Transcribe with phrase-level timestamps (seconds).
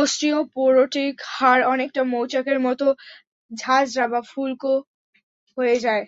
[0.00, 2.86] Osteoporotic হাড় অনেকটা মৌচাকের মতো
[3.50, 4.72] ঝাঁজরা বা ফুলকো
[5.58, 6.04] হয়ে যায়।